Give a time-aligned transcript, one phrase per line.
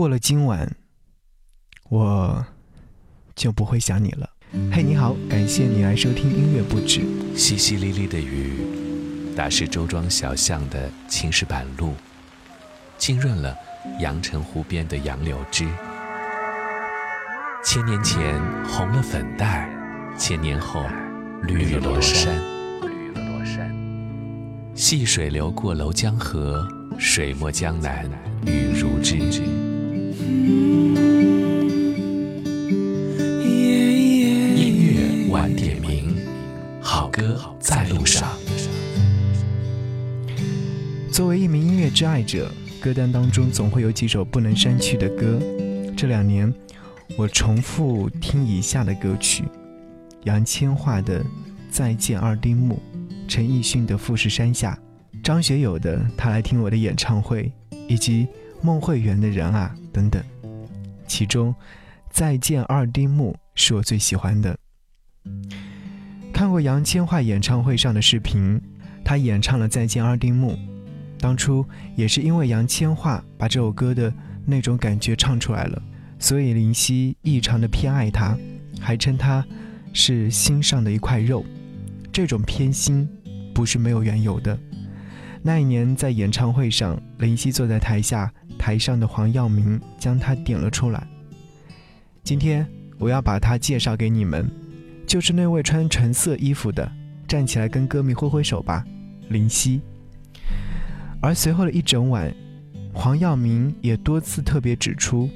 [0.00, 0.76] 过了今晚，
[1.90, 2.46] 我
[3.34, 4.30] 就不会想你了。
[4.72, 7.00] 嘿，你好，感谢你来收听音乐不止。
[7.36, 8.64] 淅淅沥沥的雨，
[9.36, 11.92] 打湿周庄小巷的青石板路，
[12.96, 13.54] 浸润了
[13.98, 15.68] 阳澄湖边的杨柳枝。
[17.62, 19.68] 千年前红了粉黛，
[20.16, 20.82] 千年后
[21.42, 22.34] 绿了罗衫。
[22.80, 23.70] 绿了罗衫。
[24.74, 26.66] 细水流过楼江河，
[26.98, 28.08] 水没江南
[28.46, 29.69] 雨如织。
[42.00, 42.50] 挚爱者，
[42.80, 45.38] 歌单当中总会有几首不能删去的歌。
[45.94, 46.50] 这两年，
[47.14, 49.44] 我重复听以下的歌曲：
[50.24, 51.22] 杨千嬅的
[51.70, 52.80] 《再见二丁目》，
[53.28, 54.78] 陈奕迅的《富士山下》，
[55.22, 57.52] 张学友的《他来听我的演唱会》，
[57.86, 58.26] 以及
[58.62, 60.24] 孟慧圆的人啊等等。
[61.06, 61.52] 其中，
[62.10, 64.56] 《再见二丁目》是我最喜欢的。
[66.32, 68.58] 看过杨千嬅演唱会上的视频，
[69.04, 70.52] 她演唱了《再见二丁目》。
[71.20, 74.12] 当初也是因为杨千嬅把这首歌的
[74.46, 75.82] 那种感觉唱出来了，
[76.18, 78.36] 所以林夕异常的偏爱她，
[78.80, 79.44] 还称她
[79.92, 81.44] 是心上的一块肉。
[82.10, 83.08] 这种偏心
[83.54, 84.58] 不是没有缘由的。
[85.42, 91.06] 那一年在演唱会上，林夕坐在台下，台上的黄耀明将她点了出来。
[92.24, 92.66] 今天
[92.98, 94.50] 我要把她介绍给你们。
[95.06, 96.88] 就是那位穿橙色衣服的，
[97.26, 98.84] 站起来跟歌迷挥挥手吧，
[99.28, 99.80] 林夕。
[101.20, 102.34] 而随后的一整晚，
[102.94, 105.28] 黄耀明也多次特别指出，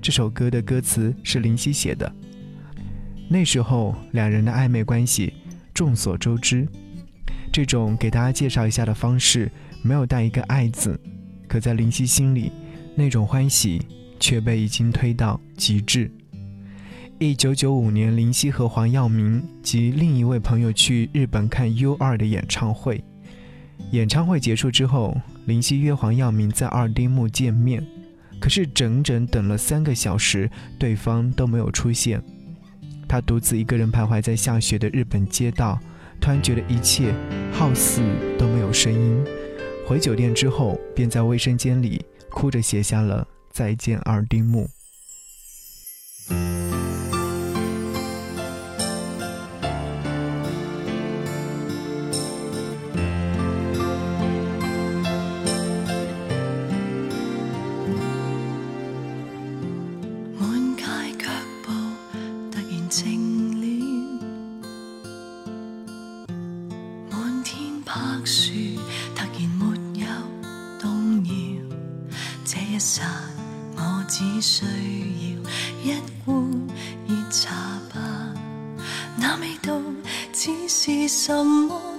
[0.00, 2.10] 这首歌的歌词是林夕写的。
[3.28, 5.32] 那时候两人的暧昧关系
[5.74, 6.66] 众所周知，
[7.52, 9.50] 这种给大家介绍一下的方式
[9.82, 10.98] 没有带一个爱字，
[11.48, 12.52] 可在林夕心里，
[12.94, 13.82] 那种欢喜
[14.20, 16.08] 却被已经推到极致。
[17.18, 23.02] 一九九五年，林夕和黄耀明及另一位朋友去日本看 U 二的演唱会。
[23.92, 25.16] 演唱会结束之后，
[25.46, 27.86] 林夕约黄耀明在二丁目见面，
[28.40, 32.22] 可是整整等了三个小时，对方都没有出现。
[33.08, 35.78] 他独自一个人徘徊在下雪的日本街道，
[36.20, 37.14] 突然觉得一切
[37.52, 38.02] 好似
[38.36, 39.24] 都没有声音。
[39.86, 44.68] 回酒店之后，便在卫生间里哭着写下了“再见二丁目”。
[74.18, 75.52] 只需要一碗
[77.06, 77.50] 热茶
[77.92, 78.32] 吧，
[79.18, 79.78] 那味道
[80.32, 81.95] 似是什么？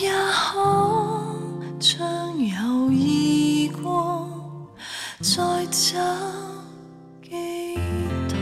[0.00, 0.60] 也可
[1.80, 1.98] 暢
[2.36, 4.30] 遊異國，
[5.18, 5.98] 再找
[7.20, 7.34] 寄
[8.28, 8.36] 託。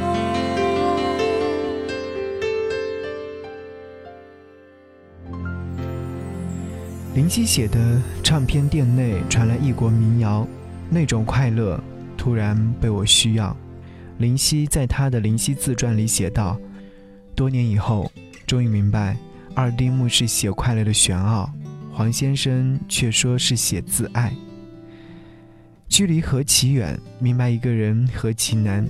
[7.15, 7.79] 林夕写的
[8.23, 10.47] 唱片店内传来异国民谣，
[10.91, 11.81] 那种快乐
[12.19, 13.57] 突然被我需要。
[14.19, 16.59] 林夕在他的《林夕自传》里写道
[17.35, 18.13] ：“多年以后，
[18.47, 19.17] 终于明白
[19.57, 21.51] 二丁目是写快乐的玄奥，
[21.91, 24.31] 黄先生却说是写自爱。
[25.89, 28.87] 距离何其远，明白一个人何其难。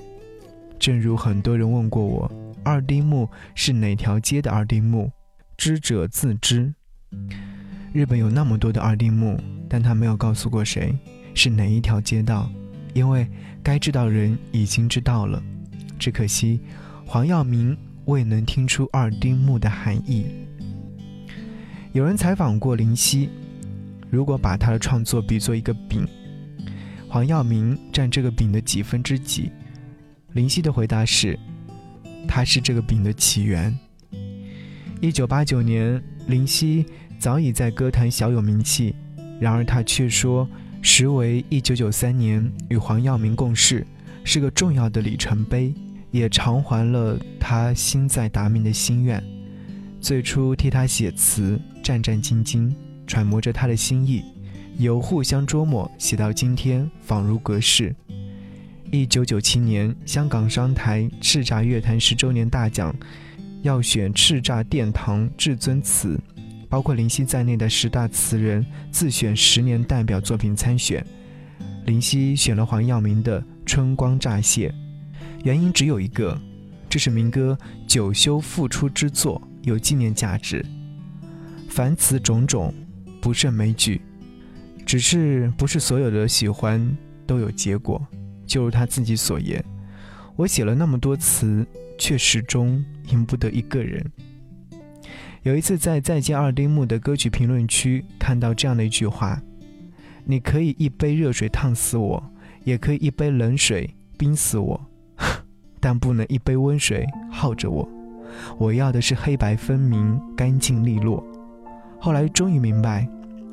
[0.77, 2.29] 正如很多人问过我，
[2.65, 5.09] 二丁目是哪条街的二丁目？
[5.57, 6.75] 知者自知。”
[7.95, 10.93] 日本有那么多的二丁目，但他没有告诉过谁
[11.33, 12.51] 是哪一条街道，
[12.93, 13.29] 因为
[13.63, 15.41] 该知道人已经知道了。
[15.97, 16.59] 只可惜
[17.07, 20.27] 黄耀明未能听出二丁目的含义。
[21.97, 23.31] 有人采访过林夕，
[24.11, 26.07] 如果把他的创作比作一个饼，
[27.09, 29.51] 黄耀明占这个饼的几分之几？
[30.35, 31.39] 林夕的回答是：
[32.29, 33.75] 他是这个饼的起源。
[35.01, 36.85] 一九八九年，林夕。
[37.19, 38.95] 早已在歌坛小有名气，
[39.41, 40.47] 然而他却说，
[40.83, 43.87] 实为1993年与黄耀明共事，
[44.23, 45.73] 是个重要的里程碑，
[46.11, 49.25] 也偿还了他心在达明的心愿。
[49.99, 52.75] 最初替他写词，战战兢兢，
[53.07, 54.25] 揣摩着他的心意，
[54.77, 57.95] 由互相琢磨，写到今天仿如隔世。
[58.91, 62.93] 1997年，香港商台叱咤乐坛十周年大奖，
[63.63, 66.19] 要选叱咤殿堂至尊词。
[66.69, 71.07] 包括林夕在内的十大词人自选十年代表作品参选，
[71.85, 74.69] 林夕选了黄耀明的《春光乍泄》，
[75.45, 76.37] 原因只有一个，
[76.89, 77.57] 这是民歌
[77.87, 80.67] 九修复出之作，有纪念价值。
[81.69, 82.73] 凡此种种，
[83.21, 84.01] 不胜枚举。
[84.85, 86.97] 只是不是所有的喜欢
[87.27, 88.01] 都有结果，
[88.47, 89.63] 就如他自己所言
[90.37, 91.67] ：“我写了那么多词，
[91.99, 94.05] 却始终赢不得一个人。”
[95.43, 99.43] 有一次在《再见二丁目》的歌曲评论区看到这样的一句话
[100.25, 102.31] ：“你可以一杯热水烫死我，
[102.65, 104.81] 也可以一杯冷水冰死我，
[105.81, 107.89] 但不能一杯温水耗着我。
[108.59, 111.25] 我要的是黑白分明、干净利落。”
[112.07, 113.05] 后来终于明白，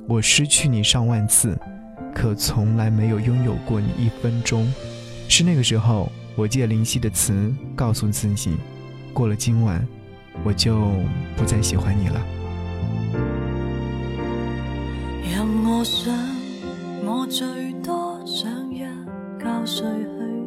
[0.08, 1.58] 我失去你上万次，
[2.14, 4.72] 可从来没有拥有过你一分钟。
[5.28, 8.56] 是那个时候，我借林夕的词告诉自己：
[9.12, 9.84] 过了今晚。
[10.44, 10.78] 我就
[11.36, 12.22] 不再喜欢你了。
[15.24, 16.14] 任我想，
[17.04, 18.84] 我最多想一
[19.40, 19.84] 觉睡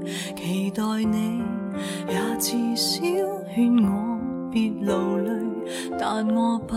[0.05, 1.43] 去，期待你
[2.07, 3.01] 也至少
[3.53, 4.16] 劝我
[4.57, 5.31] 别流泪。
[5.99, 6.77] 但我把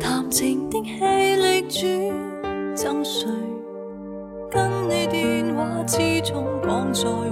[0.00, 3.28] 谈情的气力转赠谁？
[4.50, 7.30] 跟你电话之中讲再会，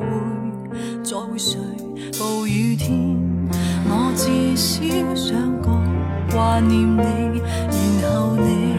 [1.03, 1.59] 再会谁？
[2.21, 3.19] 暴雨天。
[3.91, 4.85] 我至少
[5.17, 5.73] 想过
[6.31, 7.41] 挂念你，
[8.01, 8.77] 然后你，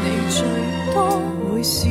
[0.00, 0.40] 你最
[0.94, 1.20] 多
[1.52, 1.90] 会笑